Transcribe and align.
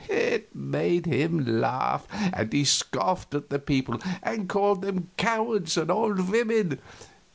It 0.09 0.55
made 0.55 1.05
him 1.05 1.45
laugh, 1.61 2.07
and 2.33 2.51
he 2.51 2.65
scoffed 2.65 3.35
at 3.35 3.51
the 3.51 3.59
people 3.59 4.01
and 4.23 4.49
called 4.49 4.81
them 4.81 5.11
cowards 5.15 5.77
and 5.77 5.91
old 5.91 6.27
women. 6.31 6.79